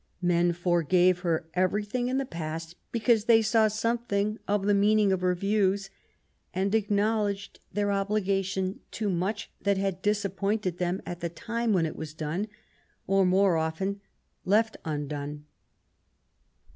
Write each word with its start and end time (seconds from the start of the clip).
Men 0.23 0.51
forgave 0.53 1.19
her 1.19 1.47
everything 1.53 2.07
in 2.07 2.17
the 2.17 2.25
past 2.25 2.73
because 2.91 3.25
they 3.25 3.43
saw 3.43 3.67
something 3.67 4.39
of 4.47 4.65
the 4.65 4.73
meaning 4.73 5.11
of 5.11 5.21
her 5.21 5.35
views, 5.35 5.91
and 6.55 6.71
acknow 6.73 7.25
ledged 7.25 7.59
their 7.71 7.91
obligation 7.91 8.79
to 8.93 9.11
much 9.11 9.51
that 9.61 9.77
had 9.77 10.01
disappointed 10.01 10.79
them 10.79 11.03
at 11.05 11.19
the 11.19 11.29
time 11.29 11.71
when 11.71 11.85
it 11.85 11.95
was 11.95 12.15
done, 12.15 12.47
or 13.05 13.27
more 13.27 13.57
often 13.57 14.01
left 14.43 14.75
undone. 14.85 15.45